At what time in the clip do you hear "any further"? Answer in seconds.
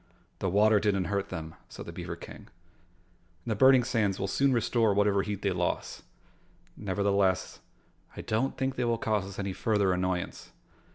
9.37-9.93